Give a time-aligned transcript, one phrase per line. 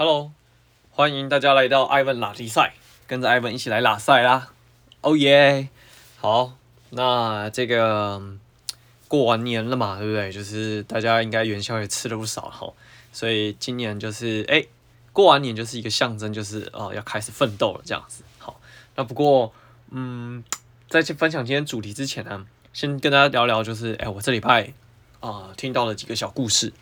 [0.00, 0.32] Hello，
[0.92, 2.72] 欢迎大家来到艾文拉力赛，
[3.06, 4.50] 跟着艾文一起来拉赛啦！
[5.02, 5.68] 哦耶！
[6.16, 6.56] 好，
[6.88, 8.22] 那这个
[9.08, 10.32] 过完年了嘛，对不对？
[10.32, 12.72] 就是大家应该元宵也吃了不少哈，
[13.12, 14.64] 所以今年就是哎，
[15.12, 18.24] 过完年就是一个象征，就是呃要开始奋斗了这样子。
[18.38, 18.58] 好，
[18.96, 19.52] 那不过
[19.90, 20.42] 嗯，
[20.88, 24.72] 在去分享今天主题之前呢，先跟大家聊聊，就是哎，我这礼拜
[25.20, 26.72] 啊、听到了几个小故事。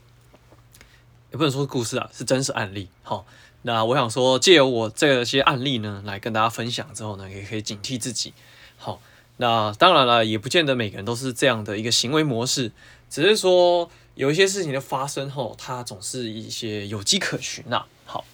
[1.31, 2.89] 也不能说故事啊，是真实案例。
[3.03, 3.27] 好，
[3.63, 8.33] 那我想说，借由我这些案例呢，来跟大家分享之后呢，也可以警惕自己。
[8.79, 9.01] 好，
[9.37, 12.73] 那当然了，也不见得每个人都是这样的一个行为模式，
[13.11, 17.85] 只是说有一些事情的发生后，它总是一些有迹可循呐。
[18.07, 18.25] 好，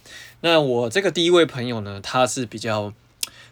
[0.42, 2.92] 那我这个第一位朋友呢，他是比较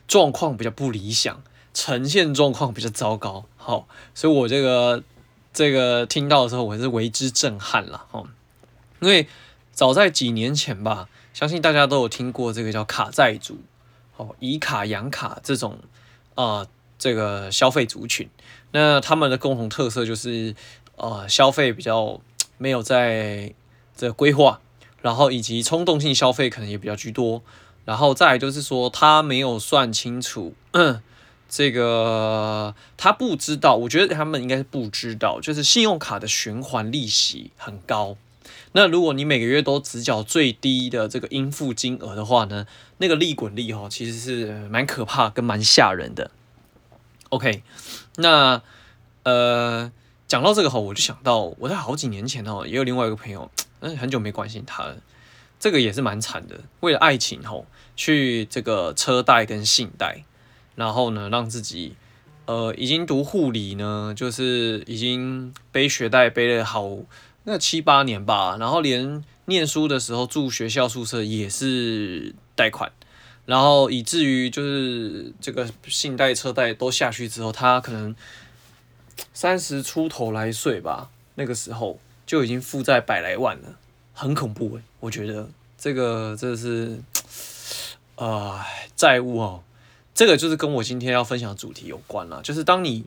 [0.06, 1.42] 状况比较不理想，
[1.74, 3.46] 呈现状况比较糟糕。
[3.56, 5.02] 好，所以我这个
[5.52, 8.06] 这个听到的时候，我是为之震撼了。
[8.12, 8.22] 哈。
[9.02, 9.26] 因为
[9.72, 13.58] 早在几年前吧，相信大家都有听过这个叫卡债族，
[14.16, 15.80] 哦，以卡养卡这种
[16.36, 16.66] 啊、
[16.98, 18.28] 这个消费族群，
[18.70, 20.54] 那他们的共同特色就是
[20.96, 22.20] 呃，消费比较
[22.58, 23.52] 没有在
[23.96, 24.60] 这规划，
[25.00, 27.42] 然后以及冲动性消费可能也比较居多，
[27.84, 30.54] 然后再就是说他没有算清楚，
[31.50, 38.16] 这个他不知道，我觉得他们应该是不知道，就是信用卡的循环利息很高。
[38.74, 46.30] 那如果你每个月都只缴最低的这个应付金额的话呢，那个利滚利哈，其实是蛮可怕跟蛮吓人的。
[47.28, 47.62] OK，
[48.16, 48.62] 那
[49.24, 49.92] 呃
[50.26, 53.50] 讲到这个哈，我就想到我在好几年前哦，也有另外一个朋友，
[53.80, 54.96] 嗯，很久没关心他了，
[55.60, 60.24] 这个也是蛮惨的，为了爱情吼，去这个车贷跟信贷，
[60.76, 61.94] 然后呢让自己
[62.46, 66.88] 呃已经读护理呢，就是已经背学贷背了好。
[67.44, 72.92] 那七八年吧，然后连念书的时候住学校宿舍也是贷款，
[73.46, 78.14] 然后以至于就是这个信贷车贷都下去之后，他可能
[79.34, 83.76] 三十出头来岁吧，那个时候就已经负债百来万了，
[84.12, 87.00] 很恐怖诶，我觉得这个这是
[88.14, 88.60] 呃
[88.94, 89.62] 债务哦，
[90.14, 93.04] 这个就是跟我今天要分享的主题有关了，就是当你。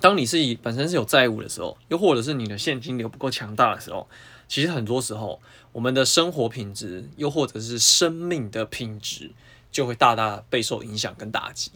[0.00, 4.08] 当你是以本身是有债务的时候，又或者是你的现金流不够强大的时候，
[4.48, 5.40] 其实很多时候
[5.72, 9.30] 我们的生活品质，又或者是生命的品质，
[9.70, 11.70] 就会大大备受影响跟打击。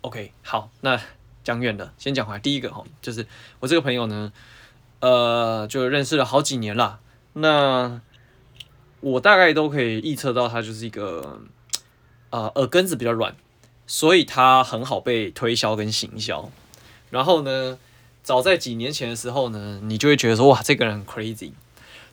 [0.00, 0.98] OK，好，那
[1.44, 2.38] 讲远了，先讲回来。
[2.38, 3.26] 第一个哈，就是
[3.60, 4.32] 我这个朋友呢，
[5.00, 7.00] 呃，就认识了好几年了。
[7.34, 8.00] 那
[9.00, 11.40] 我大概都可以预测到，他就是一个
[12.30, 13.36] 呃耳根子比较软，
[13.86, 16.50] 所以他很好被推销跟行销。
[17.10, 17.78] 然后呢，
[18.22, 21.52] 早在几年前的时候呢，你就会觉得说，哇，这个人很 crazy，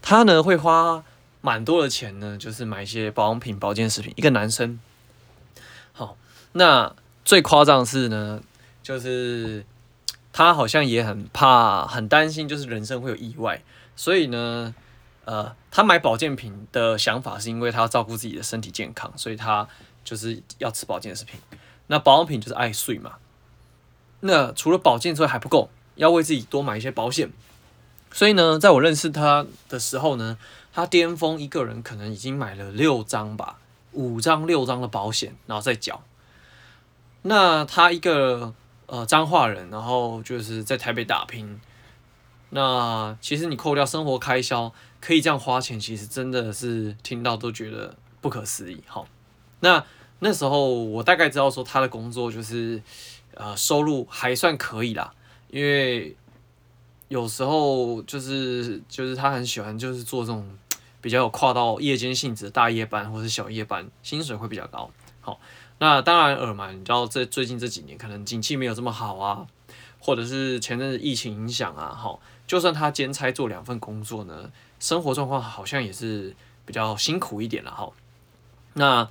[0.02, 1.04] 他呢会花
[1.42, 4.14] 蛮多的钱呢，就是买一些保养品、保健食品。
[4.16, 4.80] 一个男生，
[5.94, 6.18] 好，
[6.54, 8.42] 那最夸张的是呢，
[8.82, 9.66] 就是
[10.32, 13.62] 他好像也很怕、很担心，就是人生会有意外，
[13.96, 14.74] 所以呢，
[15.26, 19.68] 呃，他买保健品的想法是因为他要照顾自己的身体健康，所以他
[20.04, 21.40] 就是要吃保健食品。
[21.88, 23.14] 那保养品就是爱睡嘛。
[24.22, 27.32] 那除了保健之外还不够，要为自己多买一些保险。
[28.12, 30.38] 所以呢，在我认识他的时候呢，
[30.74, 33.60] 他巅峰一个人可能已经买了六张吧，
[33.92, 36.02] 五张六张的保险，然后再缴。
[37.24, 38.54] 那他一个
[38.86, 41.60] 呃彰化人，然后就是在台北打拼。
[42.52, 48.82] 那其实你扣掉生活开销，可以这样花钱，其实真的是听到都觉得不可思议。
[48.88, 49.08] 好，
[49.60, 49.84] 那
[50.20, 52.82] 那时候我大概知道说他的工作就是。
[53.36, 55.14] 呃，收入还算可以啦，
[55.50, 56.16] 因为
[57.10, 60.58] 有时候就是就是他很喜欢就是做这种
[61.02, 64.90] 比较有跨到夜间性质的大夜班或是小夜班，薪水会比较高。
[65.20, 65.40] 好，
[65.80, 69.46] 那当然耳蛮，你知道这最近这几年可能景气没有这么好啊，
[70.00, 76.34] 或者是前阵子疫情影响啊，好，就算他兼差做两份工作呢，生活状况好像也是
[76.66, 77.92] 比较辛苦一点了哈。
[78.74, 79.08] 那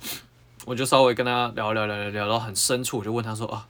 [0.65, 3.67] 我就稍微跟他聊聊聊聊聊到很深处，我就问他说啊。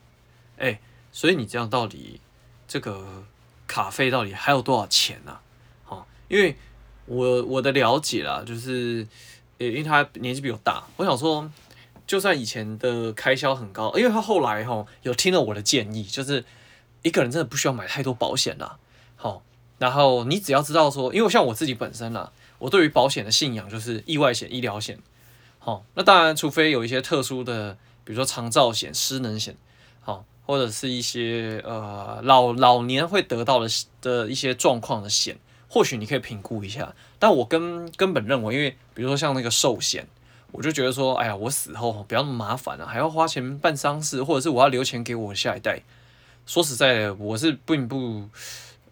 [0.58, 0.80] 哎、
[1.12, 2.20] 所以你这样到底
[2.66, 3.24] 这个
[3.66, 5.38] 卡费到底还有多少钱呢？
[5.84, 6.56] 好，因为
[7.04, 9.06] 我我的了解啦，就是，
[9.58, 11.50] 因为他年纪比我大，我想说，
[12.06, 16.44] 就算以前的开销很高，因为他后来哈有听了我的建议，就是
[17.02, 18.78] 一个人真的不需要买太多保险啦。
[19.16, 19.42] 好，
[19.78, 24.98] 然后你只要知道说，因为像我自己本身啦，我对于保险的信仰就是意外险、医疗险。
[25.58, 29.56] 好，那当然，除非有一些特殊的，比如说长照险、失能险，
[30.00, 30.24] 好。
[30.46, 33.68] 或者是一些呃老老年会得到的
[34.00, 35.36] 的一些状况的险，
[35.68, 36.94] 或许你可以评估一下。
[37.18, 40.06] 但我根根本认为，因为比如说像那个寿险，
[40.52, 45.82] 我就觉得说，哎呀，我死后不要那么麻烦了，还要花钱办丧事，或者是我要留钱给我下一代。
[46.46, 48.28] 说实在的，我是并不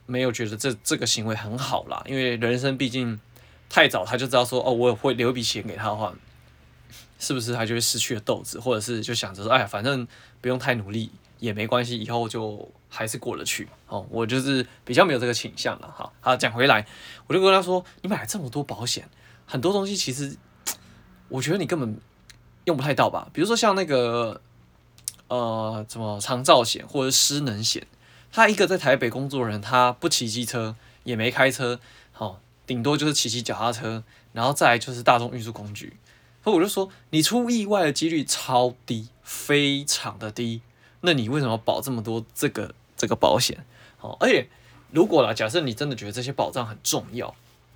[0.07, 3.21] 没有觉得这这个行为很好啦，因为人生毕竟
[3.71, 6.13] 太早，他就知道说，哦，我会留一笔钱给他的话，
[7.19, 10.07] 是不是他就会失去了斗志，或者是就想着说，哎呀，反正
[10.41, 11.11] 不用太努力
[11.45, 13.69] 也没关系，以后就还是过得去。
[13.89, 15.95] 哦，我就是比较没有这个倾向了。
[15.97, 16.87] 好，好，讲回来，
[17.27, 19.09] 我就跟他说，你买了这么多保险，
[19.47, 20.37] 很多东西其实。
[21.31, 21.99] 我觉得你根本
[22.65, 24.41] 用不太到吧，比如说像那个
[25.27, 27.85] 呃，什么长照险或者失能险，
[28.31, 31.81] 他一个在台北工作的人，他不骑机车，也没开车，
[32.13, 35.97] 好、顶多就是骑骑脚踏车，然后再来就是大众运输工具。
[36.45, 40.61] 所以我就说，你出意外的几率超低，非常的低，
[41.05, 43.65] 那你为什么保这么多这个这个保险？
[43.99, 44.49] 好、哦，而且
[44.91, 47.35] 如果啦，假设你真的觉得这些保障很重要，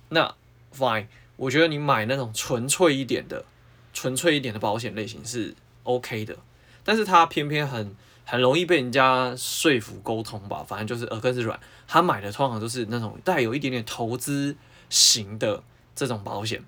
[0.09, 0.35] 那
[0.75, 1.07] fine。
[1.37, 3.45] 我觉得你买那种纯粹一点的、
[3.93, 6.35] 纯粹一点的保险类型是 OK 的，
[6.83, 7.95] 但是他偏偏很
[8.25, 11.57] 很容易被人家说服沟通吧，反正就是耳根子软。
[11.87, 14.57] 他买的通常都是那种带有一点点投资
[14.89, 15.63] 型的
[15.95, 16.61] 这种保险，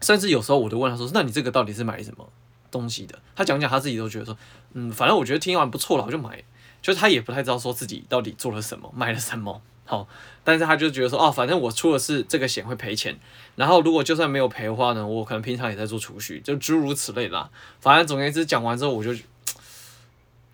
[0.00, 2.28] 甚至有时候我都问他说：“那你这个到底是买什么
[2.70, 4.36] 东西的？”他讲讲他自己都觉得说
[4.74, 6.42] ：“嗯，反正我觉得听完不错了，我就买。”
[6.82, 9.60] 就他也不太知道说自己到底做了什么，买了什么。
[9.84, 10.06] 好，
[10.44, 13.18] 但是他就觉得说，哦，反正我出的是这个险会赔钱，
[13.56, 17.50] 然后如果就算没有赔的话呢，我可能平常也在做储蓄，就诸如此类啦。
[17.80, 19.12] 反正总而言之，讲完之后我就，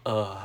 [0.05, 0.39] 呃，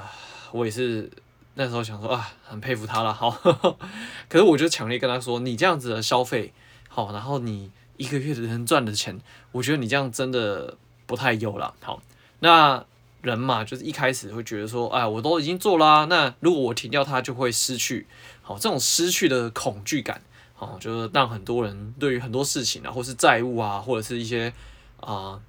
[0.51, 1.09] 我也是
[1.55, 3.13] 那时候想说啊，很佩服他了。
[3.13, 3.29] 好，
[4.27, 6.53] 可是我就强烈跟他说，你这样子的消费，
[6.89, 9.19] 好，然后你一个月能赚的钱，
[9.51, 11.73] 我觉得你这样真的不太有了。
[11.81, 11.99] 好，
[12.41, 12.85] 那。
[13.23, 18.07] 人嘛，就是一开始会觉得说，哎，我都已经做啦，那如果我停掉它，就会失去。
[18.41, 20.21] 好，这种失去的恐惧感，
[20.53, 24.53] 好，就是让很多人对于很多事情啊，或是债务啊，或者是一些
[25.01, 25.41] 啊、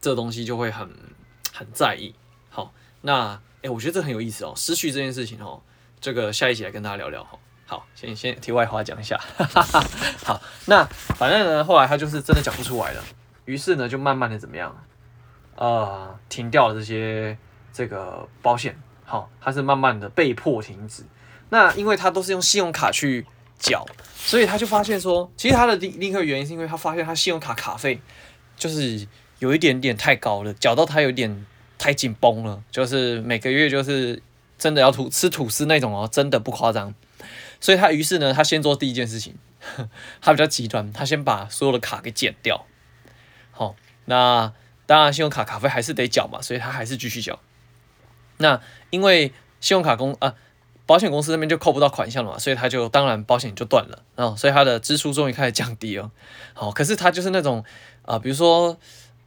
[0.00, 0.90] 这东西就会很
[1.54, 2.12] 很在意。
[2.50, 5.62] 好，那哎，我觉得这很有意思哦，失去这件事情哦，
[6.00, 7.24] 这个下一集来跟大家聊聊。
[7.24, 9.18] 好，好，先先题外话讲一下。
[10.24, 13.02] 好，那反正呢，后来他就是真的讲不出来了，
[13.44, 14.84] 于是呢，就慢慢的怎么样？
[15.54, 17.36] 呃，停掉了这些
[17.72, 21.04] 这个保险，好，他是慢慢的被迫停止。
[21.50, 23.26] 那因为他都是用信用卡去
[23.58, 23.84] 缴，
[24.16, 28.00] 所以他就发现说，其实他的另另一个原因是因为他发现他信用卡卡费
[28.56, 29.06] 就是
[29.38, 31.46] 有一点点太高了，缴到他有点
[31.78, 34.22] 太紧绷了，就是每个月就是
[34.56, 36.94] 真的要吐吃吐司那种哦，真的不夸张。
[37.60, 39.36] 所以他于是呢，他先做第一件事情，
[40.22, 42.64] 他比较极端，他先把所有的卡给剪掉。
[43.52, 43.76] 好，
[44.06, 44.52] 那。
[44.84, 47.38] 当然，信用卡卡费还是得缴嘛，所以他还是继续缴。
[48.38, 48.60] 那
[48.90, 50.34] 因为信用卡公啊，
[50.84, 56.10] 保险公司那边就扣不到款项了嘛，所以他就当然保险就断了啊，所以他的支出终于开始降低了。
[56.52, 57.64] 好，可是他就是那种
[58.04, 58.76] 啊，比如说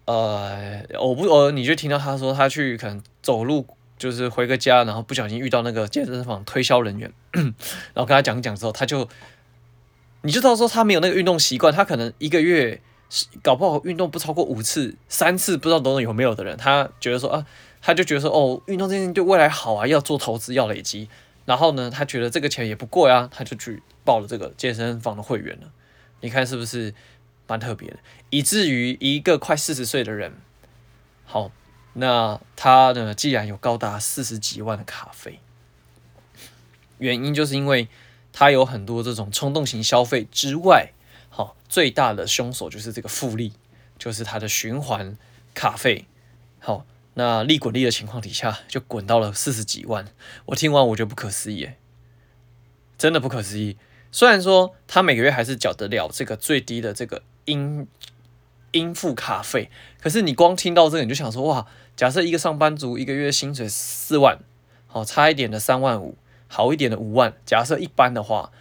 [0.04, 3.66] 呃，我不我你就听到他说他去可能走路
[3.98, 7.54] 就是回个家，然后不小心遇到那个健身房推销人员，然
[7.96, 9.08] 后跟他讲讲之后，他就
[10.22, 12.82] 你就知道说他没有那个运动习惯，他可能一个月。
[13.42, 17.46] 搞不好运动不超过五次、三次，不知道等等有没有的人，他觉得说啊，
[17.82, 21.08] 他就觉得说哦，运动这件事情对未来好啊，要做投资，要累积。
[21.46, 25.72] 然后呢，他觉得这个钱也不贵啊，他就去报了这个健身房的会员了。
[26.22, 26.94] 你看是不是
[27.48, 27.98] 蛮特别的？
[28.32, 30.34] 以至于一个快四十岁的人，
[31.24, 31.52] 好，
[31.94, 35.40] 那他呢，既然有高达四十几万的卡费，
[36.98, 37.88] 原因就是因为
[38.34, 40.94] 他有很多这种冲动型消费之外。
[41.38, 43.52] 好，最大的凶手就是这个复利，
[44.00, 45.18] 就是它的循环
[45.54, 46.06] 卡费。
[46.60, 50.08] 好，那利滚利的情况底下，就滚到了四十几万。
[50.46, 51.72] 我听完我觉得不可思议，
[52.98, 53.76] 真的不可思议。
[54.14, 57.86] 虽然说他每个月还是缴得了这个最低的这个应
[58.72, 64.40] 应付卡费，可是你光听到这个你就想说哇，假设一个上班族一个月薪水四万，
[64.88, 68.54] 好，差一点的三万五，好一点的五万，假设一般的话。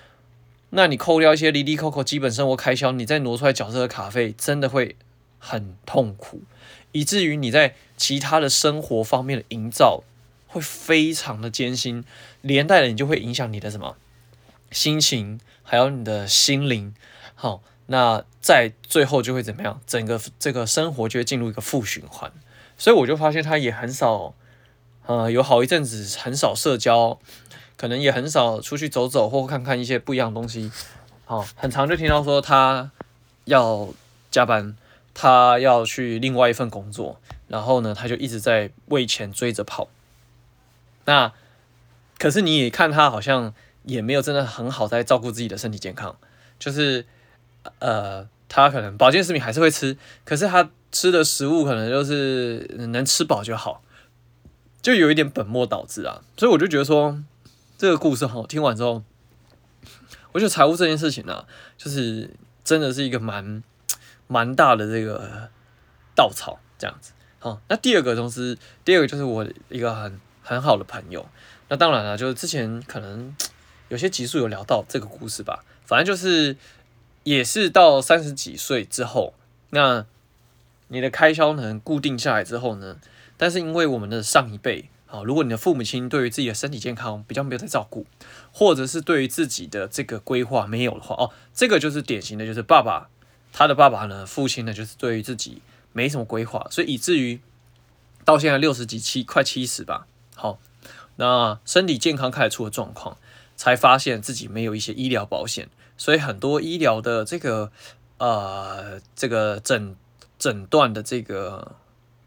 [0.76, 4.96] 那你扣掉一些哩哩扣扣基本生活开销，你再挪出来缴这个卡费，真的会
[5.38, 6.42] 很痛苦，
[6.90, 10.02] 以至于你在其他的生活方面的营造
[10.48, 12.04] 会非常的艰辛，
[12.40, 13.96] 连带的你就会影响你的什么
[14.72, 16.92] 心情，还有你的心灵。
[17.36, 19.80] 好，那在最后就会怎么样？
[19.86, 22.32] 整个这个生活就会进入一个负循环。
[22.76, 24.34] 所以我就发现他也很少，
[25.06, 27.20] 呃，有好一阵子很少社交。
[27.76, 30.70] 可能也很少出去走走或看看一些不一样的东西，
[31.26, 32.90] 哦，很常就听到说他
[33.44, 33.88] 要
[34.30, 34.76] 加班，
[35.12, 39.88] 他要去另外一份工作，然后呢，他就一直在为钱追着跑。
[41.04, 41.32] 那
[42.18, 43.54] 可是你也看他好像
[43.84, 46.16] 也没有真的很好在照顾自己的身体健康，
[46.58, 47.06] 就是
[47.78, 48.28] 呃。
[48.46, 53.82] 他可能保健食品还是会吃，可是他吃的食物可能就是能吃饱就好，
[54.80, 56.22] 就有一点本末倒置啊。
[56.36, 57.20] 所以我就觉得说
[57.76, 59.02] 这个故事哈，听完之后，
[60.32, 62.30] 我觉得财务这件事情呢、啊，就是
[62.64, 63.62] 真的是一个蛮
[64.26, 65.50] 蛮大的这个
[66.14, 67.12] 稻草这样子。
[67.38, 71.26] 好，那第二个东西，第二个就是我一个很很好的朋友。
[71.68, 73.34] 那当然了，就是之前可能
[73.88, 76.56] 有些集数有聊到这个故事吧，反正就是。
[77.24, 79.32] 也是到三十几岁之后，
[79.70, 80.04] 那
[80.88, 82.98] 你的开销能固定下来之后呢，
[83.38, 88.04] 但是因为我们的上一辈，啊，如果你的父母亲对于自己的身体健康比较没有在照顾，
[88.52, 93.08] 或者是对于自己的这个规划没有的话，哦，这个就是典型的，就是爸爸
[93.52, 97.38] 他的爸爸呢，父亲呢，就是对于自己没什么规划，所以以至于
[98.24, 100.58] 到现在六十几七快七十吧，好，
[101.14, 103.16] 那身体健康开始出了状况，
[103.54, 105.68] 才发现自己没有一些医疗保险。
[105.96, 107.70] 所以很多医疗的这个
[108.18, 109.94] 呃这个诊
[110.40, 111.76] 诊断的这个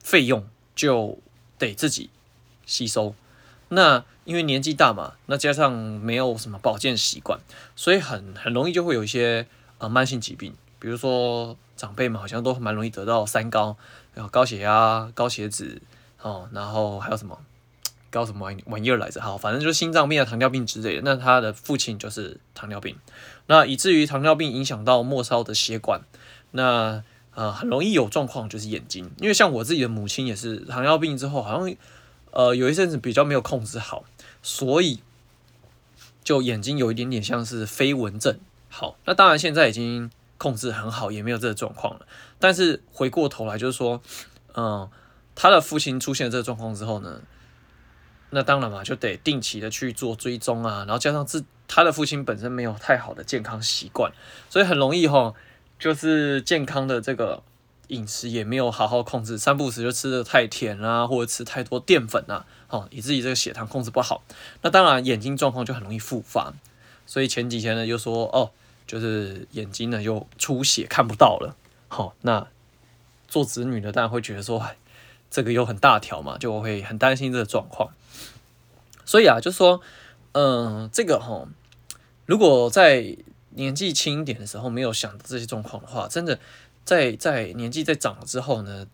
[0.01, 1.19] 费用就
[1.57, 2.09] 得自己
[2.67, 3.15] 吸收。
[3.69, 7.39] 那因为年纪大嘛，那加上没有什么保健习惯，
[7.75, 9.47] 所以很很容易就会有一些
[9.79, 13.75] 呃慢性疾病，比如说长辈们好像都蛮容易得到三高，
[14.13, 15.81] 然后高血压、高血脂
[16.21, 17.35] 哦，然后还有什么？
[18.09, 19.21] 高什么玩玩意儿来着？
[19.21, 21.01] 好，反正就是心脏病啊、糖尿病之类的。
[21.03, 22.95] 那他的父亲就是糖尿病，
[23.47, 26.01] 那以至于糖尿病影响到末梢的血管，
[26.51, 27.03] 那
[27.35, 29.11] 呃很容易有状况，就是眼睛。
[29.19, 31.75] 因为像我自己的母亲也是糖尿病之后，好像
[32.37, 34.05] 呃有一阵子比较没有控制好，
[34.43, 34.99] 所以
[36.23, 38.39] 就眼睛有一点点像是飞蚊症。
[38.69, 42.05] 好，那当然现在已经控制很好，也没有这个状况了。
[42.37, 43.99] 但是回过头来就是说，
[44.53, 44.87] 嗯、
[45.33, 47.21] 他的父亲出现这个状况之后呢？
[48.29, 54.11] 那当然嘛，就得定期的去做追踪啊，然后加上自他的父亲本身没有太好的健康习惯，
[54.47, 55.33] 所以很容易哈，
[55.79, 57.41] 就是健康的这个
[57.87, 64.23] 饮食也没有好好控制，三不食就吃的太甜啊，或者吃太多淀粉啊，哦，以至于这个血糖控制不好。
[64.61, 66.53] 那当然眼睛状况就很容易复发，
[67.05, 68.51] 所以前几天呢又说哦，
[68.85, 71.55] 就是眼睛呢又出血看不到了，
[71.87, 72.47] 好，那
[73.27, 74.65] 做子女的当然会觉得说，
[75.29, 77.91] 这个又很大条嘛，就会很担心这个状况。
[79.05, 79.79] 所以啊，就说，
[80.33, 81.47] 嗯、这个哈，
[82.25, 83.15] 如果在
[83.51, 86.39] 年纪轻一点的时候没有想到这些状况的话，真的
[86.87, 88.87] 在在年纪在长了之后呢，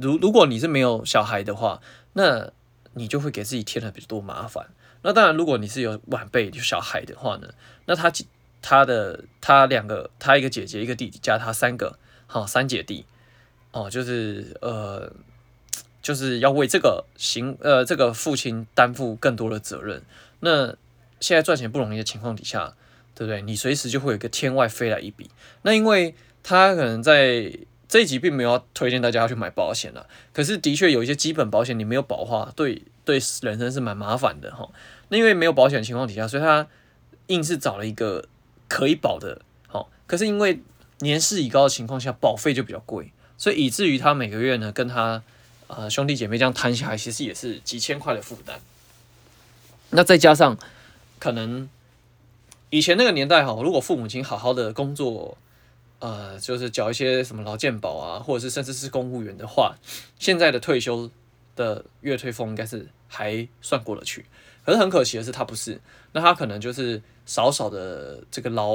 [0.00, 1.80] 如如果你是没有小孩的话，
[2.14, 2.50] 那
[2.94, 4.66] 你就会给自己添了比较多麻烦。
[5.02, 7.48] 那当然，如果你是有晚辈有小孩的话呢，
[7.86, 8.10] 那他
[8.60, 13.06] 他的他两个，他一个姐姐一个弟弟加他三个，好三姐弟，
[13.70, 15.12] 哦，就是呃。
[16.04, 20.02] 就是要为这个行呃这个父亲担负更多的责任。
[20.40, 20.76] 那
[21.18, 22.74] 现在赚钱不容易的情况底下，
[23.14, 23.40] 对不对？
[23.40, 25.30] 你随时就会有一个天外飞来一笔。
[25.62, 27.52] 那因为他可能在
[27.88, 34.70] 这一集并没有推荐大家要去买保险了，可是的确有一些基本保险你没有保的话，对对人生是蛮麻烦的哈。
[35.08, 36.68] 那因为没有保险情况底下，所以他
[37.26, 38.28] 硬是找了一个
[38.68, 40.60] 可以保的，好，可是因为
[41.00, 45.22] 年事已高的情况下，保费就比较贵，所以以至于他每个月呢跟他。
[45.66, 48.60] 呃，兄弟姐妹这样摊下来，其实也是几千块的负担。
[49.90, 50.58] 那再加上
[51.18, 51.66] 可能
[52.68, 55.38] 以前那个年代哈，如果父母亲好好的工作，
[56.04, 59.74] 呃，就是缴一些什么劳健保啊，或者是甚至是公务员的话，
[60.18, 61.10] 现在的退休
[61.56, 64.26] 的月退俸应该是还算过得去。
[64.66, 65.80] 可是很可惜的是，他不是，
[66.12, 68.74] 那他可能就是少少的这个劳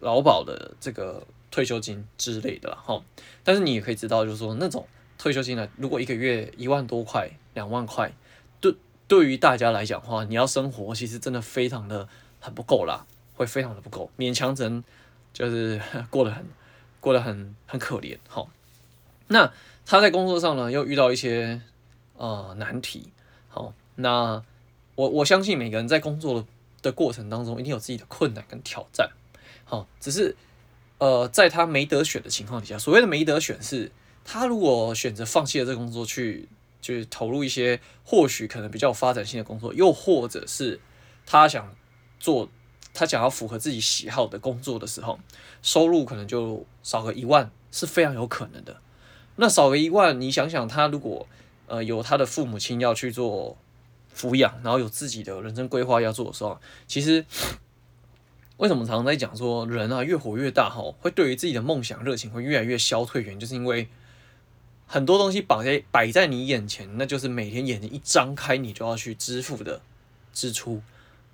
[0.00, 3.02] 劳保的这个退休金之类的哈。
[3.42, 4.86] 但是你也可以知道，就是说那种。
[5.16, 5.66] 退休金呢？
[5.76, 8.12] 如果一个月一万多块、两万块，
[8.60, 8.74] 对
[9.08, 12.06] 对于大家来讲的话，你要生活其实真的非常的
[12.40, 14.84] 很不够啦，会非常的不够，勉强只能
[15.34, 16.46] 就是 过得很
[17.00, 18.16] 过得很很可怜。
[18.26, 18.48] 好，
[19.28, 19.52] 那
[19.84, 21.60] 他在工作上呢，又遇到一些
[22.16, 23.10] 呃难题。
[23.48, 24.42] 好，那
[24.94, 26.46] 我我相信每个人在工作
[26.80, 29.10] 的过程当中，一定有自己的困难跟挑战。
[29.66, 30.34] 好，只是
[30.96, 33.92] 呃，在他没得选的情况底下，所谓的没得选是。
[34.26, 36.48] 他如果选择放弃了这个工作去，
[36.80, 40.80] 去就是投入一些或许可能比较有发展性的工作，又或者是
[41.26, 41.76] 他想
[42.18, 42.48] 做
[42.94, 45.18] 他想要符合自己喜好的工作的时候，
[45.60, 48.80] 收入可能就少个一万是非常有可能的。
[49.36, 51.26] 那少个一万，你想想，他如果
[51.66, 53.58] 呃有他的父母亲要去做
[54.16, 57.26] 抚养，然后有自己的人生规划要做的时候，其实
[58.56, 63.88] 为什么常常在讲说人啊越活越大哈，会对于自己的梦想热情会越来越消退，原因就是因为。
[64.86, 69.80] 很多东西摆在摆在你眼前，那就是每天眼睛一张开，你就要去支付的
[70.34, 70.82] 支出。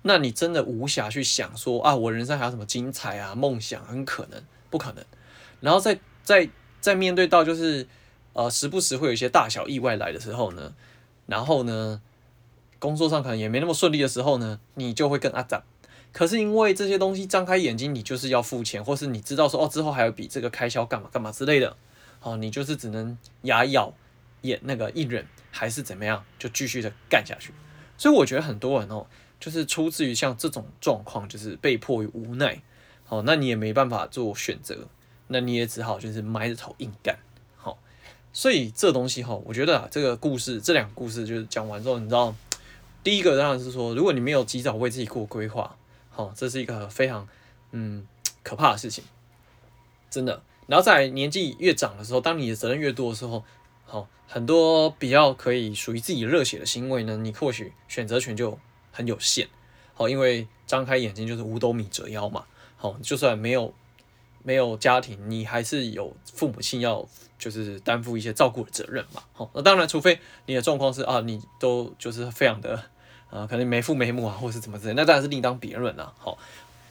[0.03, 3.83] 那你真的无暇去想说啊，我人生还有什么精彩啊、梦想？
[3.85, 5.05] 很可能不可能。
[5.59, 7.87] 然后在在在面对到就是
[8.33, 10.73] 呃时不时会有一些大小意外来的时候呢，
[11.27, 12.01] 然后呢
[12.79, 15.61] 工作上可能也没那么顺利的时候呢，你就会更阿杂。
[16.11, 21.77] 可是因为这些东西张开眼睛，你就是要付钱，或是你知道说哦之后还有比这个开销干嘛干嘛之类的，
[22.21, 23.93] 哦你就是只能牙咬
[24.41, 27.53] 眼那个一忍，还是怎么样就继续的干下去。
[27.97, 29.05] 所以我觉得很多人哦，
[29.41, 32.61] 就是出自于像这种状况，就是被迫于无奈，
[33.03, 34.87] 好那你也没办法做选择，
[35.27, 37.17] 那你也只好就是埋着头硬干。
[37.57, 37.77] 好，
[38.31, 42.33] 所以这东西哈，我觉得啊这个故事这两个故事就是讲完之后，你知道
[43.03, 45.75] 第一个当然是说，如果你没有及早为自己过规划。
[46.13, 47.25] 好，这是一个非常
[47.71, 48.05] 嗯
[48.43, 49.01] 可怕的事情，
[50.09, 50.43] 真的。
[50.67, 53.45] 然后在年纪越长的时候，当你的责任越多的时候，
[53.85, 58.59] 好，很多比较可以属于自己热血的行为呢，你或许选择权就
[58.91, 59.47] 很有限。
[59.93, 62.45] 好，因为张开眼睛就是五斗米折腰嘛。
[62.77, 63.73] 好，就算没有
[64.43, 67.07] 没有家庭，你还是有父母亲要
[67.39, 69.23] 就是担负一些照顾的责任嘛。
[69.33, 72.83] 好，那当然，除非你的状况是啊，你都就是非常的。
[73.31, 76.13] 啊，可能没父没母啊，或是怎么之类，那当然是另当别论了。
[76.17, 76.37] 好，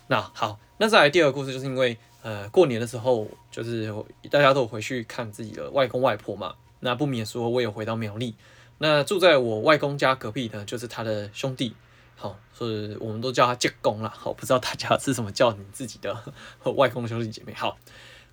[0.07, 3.95] 那好，那再来第二个故事，就是因为呃过年的时候，就是
[4.31, 8.35] 大家都回去看自己的外公外婆嘛，那不免说我也回到苗栗，
[8.79, 11.75] 那住在我外公家隔壁的，就是他的兄弟，
[12.21, 14.13] 好，所以我们都叫他舅公啦。
[14.15, 16.15] 好，不知道大家是怎么叫你自己的
[16.77, 17.55] 外公兄弟姐妹？
[17.55, 17.79] 好，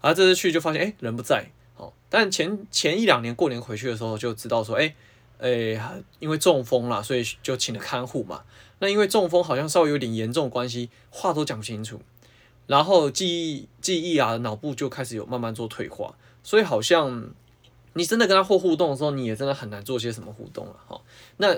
[0.02, 1.50] 然后这次去就发现，哎、人不在。
[1.76, 4.96] 好，但前前一两年过年回去的时候，就知道说，哎、欸。
[5.40, 5.80] 诶、
[6.18, 8.42] 因为中风了，所以就请了看护嘛。
[8.80, 12.02] 那因为中风好像稍微有点严重的关系，话都讲不清楚，
[12.66, 17.30] 然后记忆记忆啊，脑部就开始有慢慢做退化，所以好像
[17.94, 20.76] 你真的跟他互互动的时候，你也真的很难做些什么互动了。
[20.88, 21.00] 哈，
[21.38, 21.56] 那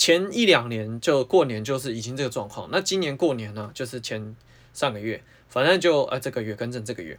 [0.00, 4.34] 前一两年就过年就是已经这个状况，那今年过年呢，就是前
[4.72, 7.18] 上个月，反正就呃这个月跟着这个月。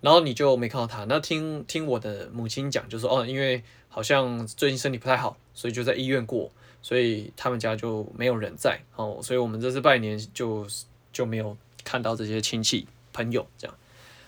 [0.00, 6.48] 然后你就没看到他，那听听我的母亲讲，就说哦，因为好像最近身体不太好，所以就在医院过，
[6.80, 10.64] 所以他们家就没有人在哦，所以我们这次拜年就
[11.12, 13.76] 就没有看到这些亲戚朋友这样。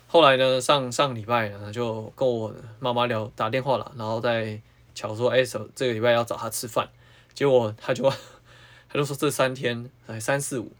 [0.08, 4.60] 后来呢，上上礼拜呢，就跟我妈妈聊打电话了，然后在
[4.92, 5.44] 巧说，哎，
[5.76, 6.88] 这个礼拜要找他吃饭，
[7.34, 8.08] 结果他就
[8.88, 10.72] 他就说这三天哎三四五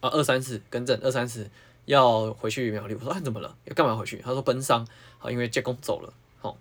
[0.00, 1.50] 啊二三四更正二三四。
[1.86, 3.56] 要回去苗栗，我说啊，怎么了？
[3.64, 4.18] 要干嘛回去？
[4.18, 4.86] 他说奔丧，
[5.18, 6.12] 好，因为舅公走了。
[6.38, 6.56] 好，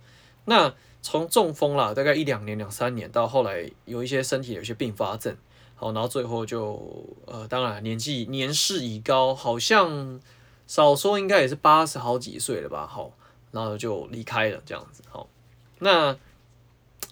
[0.46, 0.74] 那
[1.04, 5.36] 从中风啦，大概一两年、两三年，到后来有一些身体有些并发症，
[5.76, 10.20] 好，然后最后就呃，当然年纪年事已高，好像
[10.66, 12.88] 少说应该也是八十好几岁了吧？
[12.88, 13.12] 好，
[13.52, 15.04] 然后就离开了这样子。
[15.10, 15.30] 好，
[15.78, 16.18] 那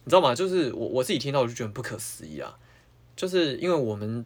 [0.08, 0.34] 你知道吗？
[0.34, 2.58] 就是我我自己听到我就觉得不可思议啊，
[3.14, 4.26] 就是因为我们。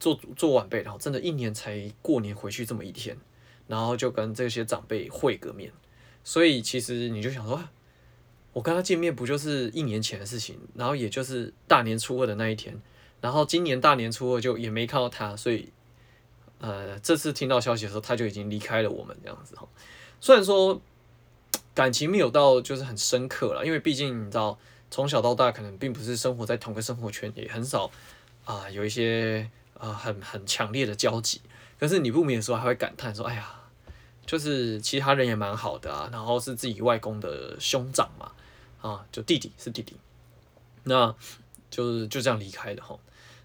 [0.00, 3.18] 做做晚辈，然后真的一年才过年回去这么一天，
[3.66, 5.72] 然后就跟这些长辈会个面，
[6.22, 7.60] 所以其实你就想说，
[8.52, 12.80] 我跟他见面不就是一年前的事情，然后也就是大年初二的那一天，
[13.20, 15.72] 然后今年大年初二就也没看到他，所以
[16.60, 19.66] 呃这次听到消息的时候他就已经离开了我们这样子哈。
[20.20, 20.80] 虽然说
[21.74, 24.56] 感情没有到就是很深刻了，因为毕竟你知道
[24.90, 27.90] 从小到大可能并不是生活在同个生活圈，也很少
[28.44, 29.50] 啊、有一些。
[29.80, 31.40] 啊、很很强烈的交集，
[31.78, 33.60] 可是你不免说还会感叹说，哎呀，
[34.26, 38.32] 就是其他人也蛮好的啊，然后是自己外公的兄长嘛，
[38.80, 39.94] 啊，就弟弟是弟弟，
[40.82, 41.14] 那
[41.70, 42.98] 就是就这样离开的哈。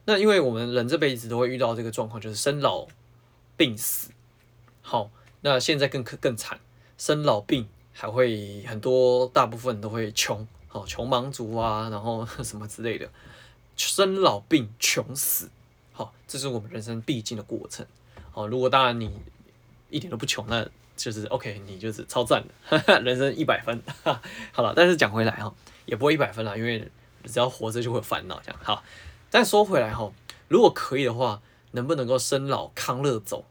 [0.06, 2.88] 那因为我们人这辈子都会遇到这个状况，就是生老
[3.56, 4.10] 病死，
[4.82, 6.60] 好，那现在更可更惨，
[6.98, 13.08] 生老病还会很多，大部分都会穷，好，穷忙族啊，然后 什么之类的，
[13.78, 15.48] 生老病穷死。
[15.92, 17.86] 好，这是我们人生必经的过程。
[18.32, 19.16] 好，如果当然你
[19.92, 23.80] 一点都不穷，那就是 OK，你就是超赞的， 人生一百分。
[24.52, 25.54] 好了，但是讲回来哈，
[25.86, 26.92] 也不会一百分啦，因为
[27.26, 28.60] 只要活着就会有烦恼这样。
[28.64, 28.84] 好，
[29.30, 30.12] 但说回来哈，
[30.48, 31.40] 如果可以的话，
[31.74, 33.46] 能不能够生老康乐走？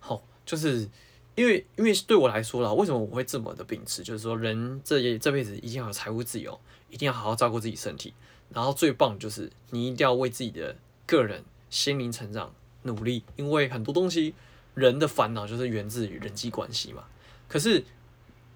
[0.00, 0.88] 好，就是
[1.34, 4.02] 因为因为对我来说啦，为什么我会这么的秉持？
[4.02, 6.58] 就是说，人这这辈子一定要有财务自由，
[6.90, 8.14] 一定要好好照顾自己身体，
[8.50, 11.44] 然后最棒就是你一定要为自己的个人。
[11.70, 14.32] 心灵成长，努力，因为很多东西，
[14.74, 17.02] 人的烦恼就是源自于人际关系嘛。
[17.48, 17.84] 可是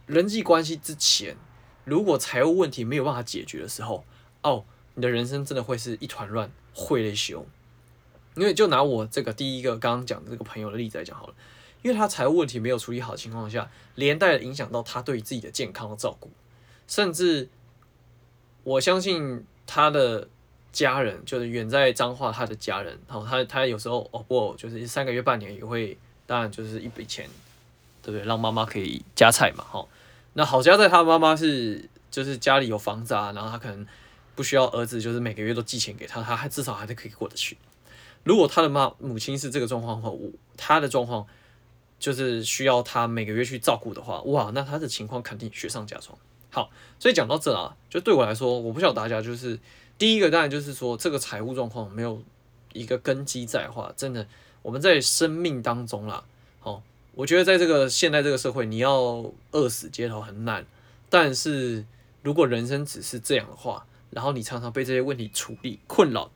[0.07, 1.37] 人际关系之前，
[1.85, 4.05] 如果财务问题没有办法解决的时候，
[4.43, 4.65] 哦，
[4.95, 7.45] 你的人生真的会是一团乱，会累熊。
[8.37, 11.35] 因为就拿我这个第一个刚刚讲的这个朋友的例子来讲好了，
[11.83, 16.31] 因为他财务问题没有处理好的情况下，连带影响到他对自己的健康的照顾，
[16.87, 17.49] 甚至
[18.65, 20.29] 我相信他的。
[20.71, 27.27] 家人就是远在彰化，他的家人，然后他他有时候哦不，就是三个月半年也会，当然就是一笔钱
[28.03, 28.25] 对不对？
[28.27, 29.85] 让妈妈可以夹菜嘛，哈。
[30.35, 33.85] 那好家在他妈妈是就是家里有房子啊，然后他可能
[34.37, 37.57] 不需要儿子就是每个月都寄钱给他，他还至少还是可以过得去。
[38.23, 41.27] 如果他的妈母亲是这个状况的话，我他的状况
[41.99, 46.17] 就是需要他每个月去照顾的话，哇，那他的情况肯定雪上加霜。
[46.51, 49.59] 好，所以讲到这啊，就对我来说，我不晓得大家就是
[49.99, 52.23] 第一个当然就是说这个财务状况没有
[52.73, 54.27] 一个根基在的话，真的
[54.63, 56.25] 我们在生命当中啦，
[56.61, 56.83] 好。
[57.15, 60.65] 我觉得在这个现在这个社会，你要饿死街头很难。
[61.11, 61.85] 但是
[62.23, 66.31] 如果人生只是这样的话，然后你常常被这些问题处理困扰，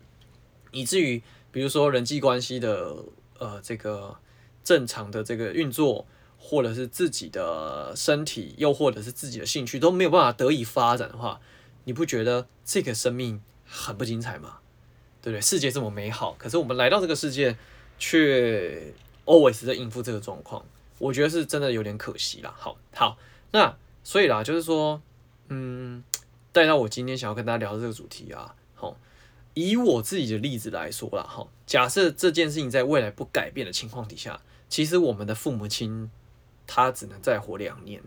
[0.73, 1.23] 以至于
[1.53, 2.97] 比如说人际关系的
[3.39, 4.17] 呃这个
[4.65, 6.07] 正常的这个运作，
[6.39, 11.41] 或者是自己的身体，又或者是自己的兴趣都没有办法得以发展的话，
[11.85, 14.59] 你不觉得这个生命很不精彩吗？
[15.21, 15.41] 对不对？
[15.41, 17.57] 世界这么美好，可是我们来到这个世界
[17.99, 18.95] 却。
[19.25, 20.67] always 在应付这个状况，
[20.99, 22.53] 我觉得是真的有点可惜啦。
[22.59, 23.17] 好，好，
[23.53, 25.01] 那所以啦，就是说，
[25.47, 26.03] 嗯，
[26.51, 28.97] 带到我今天想要跟大家聊的这个主题啊，好，
[29.55, 36.11] 以我自己的例子来说啦，好，假设这件事情在未来不改变的情况底下，其实我们的父母亲
[36.67, 38.03] 他只能再活两年，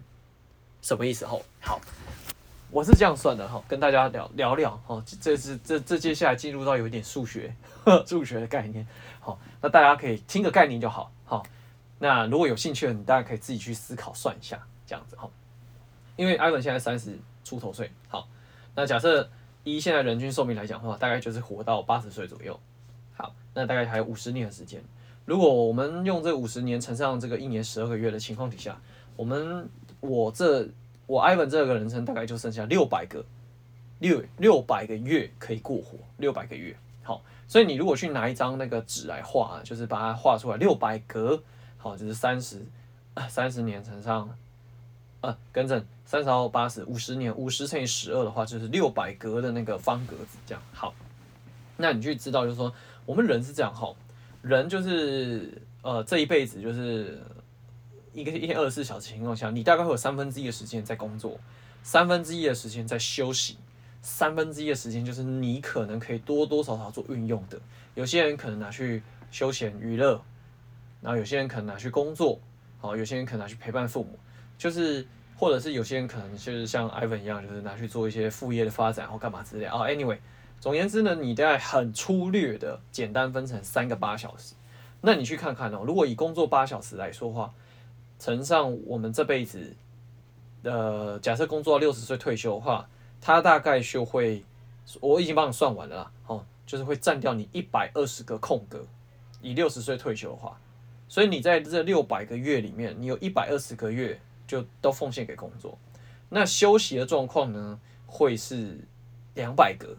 [0.81, 1.23] 什么意思？
[1.23, 1.79] 吼，好，
[2.71, 7.55] 我是这样算的哈，跟大家聊聊聊哈，这是这这接下来进入到有一点数学，
[8.07, 8.83] 数学的概念。
[9.19, 11.11] 好，那大家可以听个概念就好。
[11.25, 11.45] 好，
[11.99, 15.29] 那如果有兴趣的，你大家可以自己去思考算一下，这样子哈。
[16.15, 18.27] 因为艾伦现在三十出头岁，好，
[18.73, 19.29] 那假设
[19.63, 22.59] 一现在人均寿命来讲的话，大概就是活到八十岁左右。
[23.15, 24.83] 好，那大概还有五十年的时间。
[25.25, 28.79] 如果我们用这五十年乘上这个一年十二个月的情况底下，
[29.15, 29.67] 我们
[29.99, 30.67] 我这
[31.07, 33.25] 我 Ivan 这个人生大概就剩下六百个
[33.99, 36.75] 六六百个月可以过活，六百个月。
[37.03, 37.21] 好。
[37.47, 41.39] 所以你如果去拿一张那个纸来画，就是把它画出来六百格，
[41.77, 42.59] 好，就是三十，
[43.29, 44.27] 三十年乘上，
[45.21, 50.91] 呃，更正，三十号八十，五十年，五十乘以十二的话，就是六百格的那个方格子，这样好。
[51.77, 52.73] 那你去知道，就是说
[53.05, 53.93] 我们人是这样，哈，
[54.45, 57.19] 人就是呃这一辈子就是
[58.13, 61.39] 一个一天二十四小时情况下，你大概会有三分之一的时间在工作，
[61.81, 63.57] 三分之一的时间在休息。
[64.01, 67.59] 三分之一的时间就是你可能可以多多少少做运用的，
[67.95, 70.21] 有些人可能拿去休闲娱乐，
[71.01, 72.39] 然后有些人可能拿去工作，
[72.79, 74.19] 好，有些人可能拿去陪伴父母，
[74.59, 75.03] 就是
[75.35, 79.79] 或者是有些人可能就是像 Ivan 一样，就是拿去做一些副业的发展或干嘛之类啊。
[79.79, 80.19] Anyway，
[80.65, 84.55] 总而言之呢，你在很粗略的简单分成三个八小时，
[84.99, 87.53] 那你去看看哦，如果以工作八小时来说话，
[88.17, 89.75] 乘上我们这辈子，
[90.63, 92.89] 呃，假设工作到六十岁退休的话。
[93.21, 94.43] 它大概就会，
[94.99, 98.85] 我已经帮你算完了啦，哦，就是会占掉你一百二十个空格，
[99.41, 100.59] 以六十岁退休的话，
[101.07, 105.77] 所以你在这六百个月里面，你有一百二十个月就都奉献给工作，
[106.29, 108.79] 那休息的状况呢，会是
[109.33, 109.95] 两百格，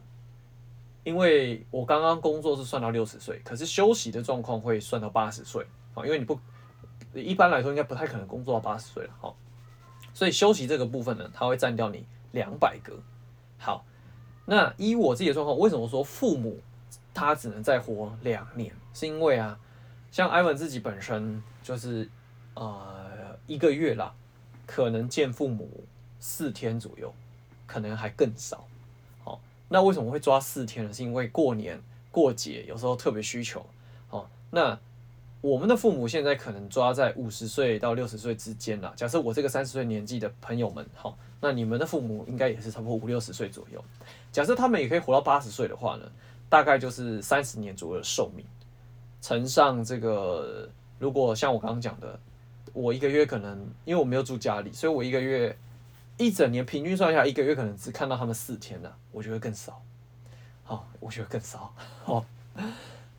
[1.07, 5.65] 因为我刚刚工作是算到六十岁，可是休息的状况会算到八十岁，
[5.95, 6.37] 啊，因为你不
[7.15, 9.33] 一般来说应该不太可能工作到八十岁了，哈，
[10.13, 12.93] 所以休息这个部分呢，它会占掉你两百个。
[13.57, 13.87] 好，
[14.47, 16.59] 那依我自己的状况，为什么说父母
[17.15, 18.75] 他只能再活两年？
[18.93, 19.57] 是因为啊，
[20.11, 22.11] 像艾文自己本身就是
[22.55, 24.13] 呃一个月啦，
[24.67, 25.85] 可能见父母
[26.19, 27.15] 四天左右，
[27.65, 28.67] 可能还更少。
[29.69, 30.93] 那为什么会抓四天呢？
[30.93, 33.65] 是因为过年过节有时候特别需求。
[34.09, 34.79] 好，那
[35.41, 38.93] 我们的父母现在可能抓在五十岁到六十岁之间啦。
[38.97, 41.17] 假设我这个三十岁年纪的朋友们，好。
[41.39, 43.85] 那你们的父母应该也是差不多五六十岁左右。
[44.33, 46.11] 假设他们也可以活到八十岁的话呢，
[46.49, 48.45] 大概就是三十年左右的寿命，
[49.21, 50.67] 乘上这个，
[50.99, 52.19] 如果像我刚刚讲的，
[52.73, 55.55] 我一个月可能因为我没有住家里，所以我一个月
[56.17, 59.83] 一整年平均算下来，一个月可能只看到他们四天呢，我觉得更少。
[60.65, 61.75] 好，我觉得更少。
[62.05, 62.25] 好，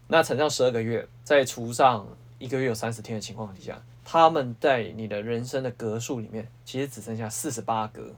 [0.08, 2.08] 那乘上十二个月，再除上
[2.40, 3.82] 一个月有三十天的情况底下。
[4.04, 8.16] 他们在你的人生的格数里面，其实只剩下四十八格，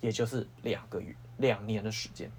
[0.00, 2.30] 也就是两个月、两年的时间。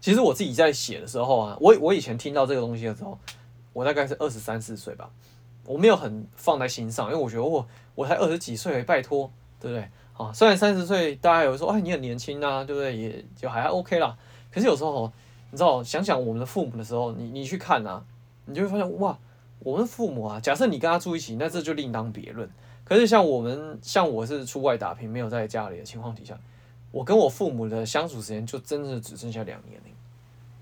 [0.00, 3.18] 其实我自己在写的时候啊，我我以前听到这个东西的时候，
[3.72, 5.10] 我大概是二十三四岁吧，
[5.64, 9.90] 我没有很放在心上，因为我觉得我我才二十几岁，拜托，对不对？
[10.16, 12.96] 啊，虽然三十岁大家有说，哎，你很年轻啊，对不对？
[12.96, 14.16] 也就还 OK 啦。
[14.50, 15.12] 可是有时候，
[15.50, 18.04] 你知道，想想我们的父母的时候，你你去看啊，
[18.46, 19.18] 你就会发现，哇。
[19.60, 22.48] 我们父母啊，假设你跟他住一起，那这就另当别论。
[22.84, 26.38] 可是像我们，像我是出外打拼，没有在家里的情况底下，
[26.92, 29.80] 我跟我父母的相处时间就真的只剩下两年。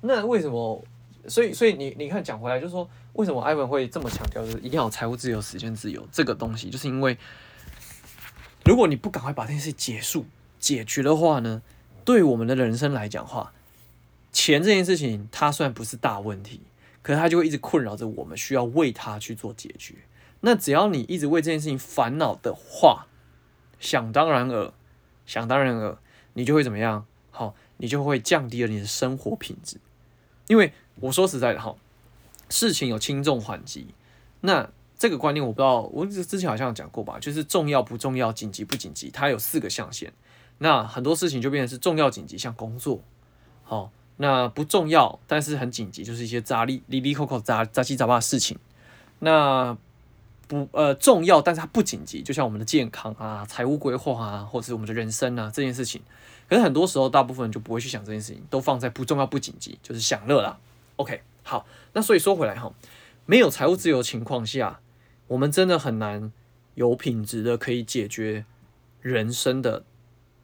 [0.00, 0.82] 那为什么
[1.26, 7.18] 所以所以你你看讲回来，就是说为什么 Ivan 会这么强调，就是一定要财务自由、时间自由这个东西，就是因为
[8.64, 10.24] 如果你不赶快把这件事结束
[10.58, 11.62] 解决的话呢，
[12.04, 13.52] 对我们的人生来讲话，
[14.32, 16.62] 钱这件事情它虽然不是大问题，
[17.02, 19.94] 可是它就会一直困扰着我们，需要为它去做解决。
[20.40, 23.06] 那只要你一直为这件事情烦恼的话，
[23.78, 24.72] 想当然尔，
[25.26, 25.98] 想当然尔，
[26.32, 27.06] 你就会怎么样？
[27.30, 29.78] 好，你就会降低了你的生活品质。
[30.46, 31.76] 因为我说实在的哈，
[32.48, 33.88] 事情有轻重缓急，
[34.40, 34.70] 那
[35.04, 40.10] 这个观念我不知道，我之前好像讲过吧，就是重要不重要，紧急不紧急，它有四个象限。
[40.56, 43.02] 那很多事情就变成是重要紧急，像工作，
[43.64, 48.58] 好，那不重要但是很紧急，就是一些杂哩哩哩扣扣杂杂七杂八的事情。
[49.18, 49.76] 那
[50.48, 56.00] 不呃重要，但是它不紧急，就像我们的健康啊、财务规划啊，或者是我们的人生啊这件事情。
[56.48, 60.58] 可是很多时候，大部分人就不会去想这件事情，都放在不重要不紧急，就是享乐啦。
[60.96, 62.72] OK，好，那所以说回来哈，
[63.26, 64.80] 没有财务自由的情况下，
[65.28, 66.32] 我们真的很难
[66.74, 68.44] 有品质的可以解决
[69.00, 69.84] 人生的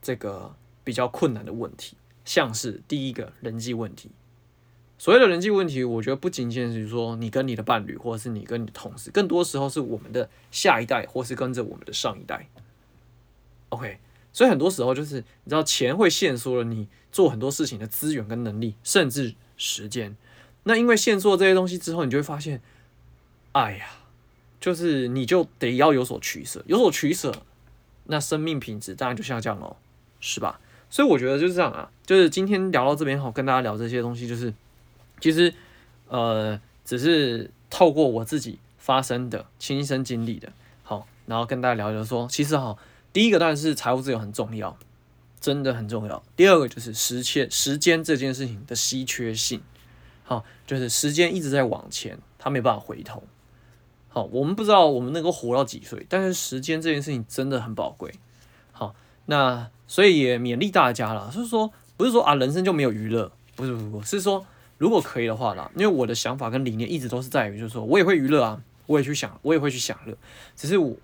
[0.00, 4.10] 这个比较困难的问题，像是第一个人际问题。
[4.98, 12.46] 所谓的人际问题，我觉得不仅仅是说你跟你的伴侣，或者是你跟你的同事，更多时候是我们的下一代，或是跟着我们的上一代。
[13.70, 13.98] OK，
[14.32, 20.14] 所以很多时候就是你知道，钱会限缩了你做很多事情的资源跟能力，甚至时间。
[20.64, 22.60] 那因为限缩这些东西之后，你就会发现，
[23.52, 23.86] 哎呀，
[24.60, 27.32] 就是你就得要有所取舍，有所取舍，
[28.04, 29.76] 那生命品质当然就下降了，
[30.20, 30.60] 是吧？
[30.90, 34.52] 所以我觉得就是这样啊，就是今天聊到这边好，跟大家聊这些东西，就是。
[35.22, 35.52] 其实，
[36.08, 40.50] 呃，只是透过我自己发生的亲身经历的，
[40.82, 42.78] 好，然后跟大家聊聊说，其实哈，
[43.12, 44.78] 第一个当然是财务自由很重要，
[45.38, 46.22] 真的很重要。
[46.36, 49.60] 第二个就是时间，时间这件事情的稀缺性，
[50.24, 53.22] 好，就是时间一直在往前，它没办法回头。
[54.10, 58.12] 好，我们不知道我们能够活到几岁，但是时间这件事情真的很宝贵。
[58.72, 58.94] 好，
[59.26, 64.44] 那所以也勉励大家啦，就是说，不是说啊，人生就没有娱乐，不是不是是，是说。
[64.78, 70.16] 如果可以的话啦，因为我的想法跟理念一直都是在于，就是说我也会娱乐啊，我也去想，我也会去享乐。
[70.56, 70.96] 只是我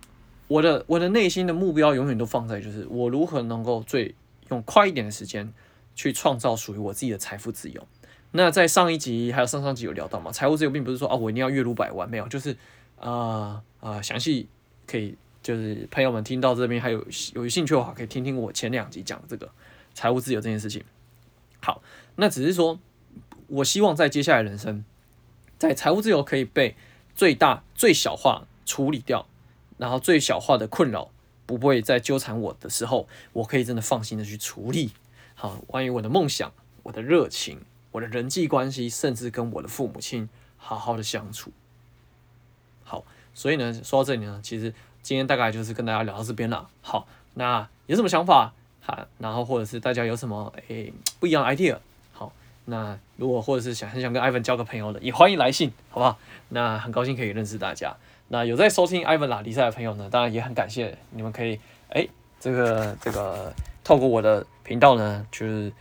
[0.48, 4.14] 我的我的内心的目标永远都放在，就是我如何能够最
[4.48, 5.52] 用快一点的时间
[5.94, 7.86] 去创造属于我自己的财富自由。
[8.30, 12.56] 那在上一集还有上上集有聊到嘛，财务自由并不是说啊我一定要月入百万，没有，就是
[12.98, 14.48] 啊啊详细
[14.86, 17.04] 可以就是朋友们听到这边还有
[17.34, 19.50] 有兴趣的话，可以听听我前两集讲的这个
[19.94, 20.82] 财务自由这件事情。
[21.60, 21.82] 好，
[22.16, 22.78] 那只是说。
[23.48, 24.84] 我希望在接下来人生，
[25.56, 26.74] 在财务自由可以被
[27.14, 29.28] 最大最小化处理掉，
[29.78, 31.12] 然后最小化的困扰
[31.46, 34.90] 不会再纠缠我的时候，我可以真的放心的去处理。
[35.36, 37.60] 好，关于我的梦想、我的热情、
[37.92, 41.52] 我的人际关系，甚至跟我的父母亲好好的相处。
[42.86, 44.72] 好，所以呢，说到这里呢，其实
[45.02, 46.68] 今天大概就是跟大家聊到这边了。
[46.80, 48.52] 好，那有什么想法？
[48.80, 51.76] 好，然后或者是大家有什么诶不一样的 idea？
[52.12, 52.32] 好
[52.66, 56.16] 那如果或者是想很想跟 Ivan 交个朋友的，也欢迎来信，好不好？
[56.50, 57.96] 那很高兴可以认识大家。
[58.28, 61.54] 那有在收听 Ivan 拉迪赛的朋友呢，当然也很感谢你们可以，
[61.88, 65.72] 哎、欸，这个这个透过我的频道呢，就是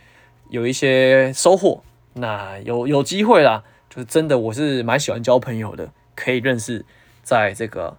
[0.50, 1.82] 有一些收获。
[2.18, 6.84] 那有有机会啦，就是真的我是蛮喜欢交朋友的，可以认识
[7.22, 7.96] 在这个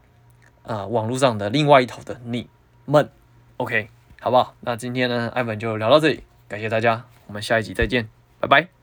[0.63, 2.49] 啊、呃、网络上的另外一头的你
[2.83, 3.09] 们
[3.55, 3.87] ，OK，
[4.19, 4.55] 好不好？
[4.59, 8.09] 那今天呢艾文就聊到这里，感谢大家，我们下一集再见。
[8.39, 8.76] 拜拜。